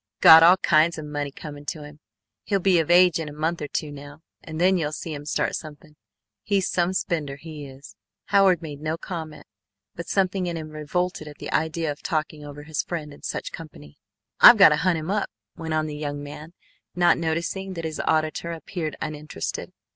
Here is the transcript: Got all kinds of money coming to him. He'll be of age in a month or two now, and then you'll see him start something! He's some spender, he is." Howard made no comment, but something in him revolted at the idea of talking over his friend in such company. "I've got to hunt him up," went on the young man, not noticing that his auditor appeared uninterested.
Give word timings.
Got 0.19 0.41
all 0.41 0.57
kinds 0.57 0.97
of 0.97 1.05
money 1.05 1.29
coming 1.29 1.63
to 1.65 1.83
him. 1.83 1.99
He'll 2.45 2.57
be 2.59 2.79
of 2.79 2.89
age 2.89 3.19
in 3.19 3.29
a 3.29 3.31
month 3.31 3.61
or 3.61 3.67
two 3.67 3.91
now, 3.91 4.21
and 4.43 4.59
then 4.59 4.79
you'll 4.79 4.91
see 4.93 5.13
him 5.13 5.27
start 5.27 5.53
something! 5.55 5.95
He's 6.41 6.67
some 6.67 6.93
spender, 6.93 7.35
he 7.35 7.67
is." 7.67 7.95
Howard 8.33 8.63
made 8.63 8.79
no 8.81 8.97
comment, 8.97 9.45
but 9.93 10.07
something 10.07 10.47
in 10.47 10.57
him 10.57 10.69
revolted 10.71 11.27
at 11.27 11.37
the 11.37 11.53
idea 11.53 11.91
of 11.91 12.01
talking 12.01 12.43
over 12.43 12.63
his 12.63 12.81
friend 12.81 13.13
in 13.13 13.21
such 13.21 13.51
company. 13.51 13.99
"I've 14.39 14.57
got 14.57 14.69
to 14.69 14.77
hunt 14.77 14.97
him 14.97 15.11
up," 15.11 15.29
went 15.55 15.75
on 15.75 15.85
the 15.85 15.95
young 15.97 16.23
man, 16.23 16.53
not 16.95 17.19
noticing 17.19 17.73
that 17.75 17.85
his 17.85 18.01
auditor 18.03 18.51
appeared 18.53 18.95
uninterested. 19.03 19.71